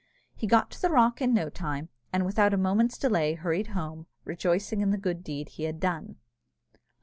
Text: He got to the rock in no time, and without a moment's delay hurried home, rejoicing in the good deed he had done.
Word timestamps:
He 0.33 0.47
got 0.47 0.71
to 0.71 0.81
the 0.81 0.89
rock 0.89 1.21
in 1.21 1.31
no 1.31 1.51
time, 1.51 1.89
and 2.11 2.25
without 2.25 2.55
a 2.55 2.57
moment's 2.57 2.97
delay 2.97 3.35
hurried 3.35 3.67
home, 3.77 4.07
rejoicing 4.25 4.81
in 4.81 4.89
the 4.89 4.97
good 4.97 5.23
deed 5.23 5.49
he 5.49 5.65
had 5.65 5.79
done. 5.79 6.15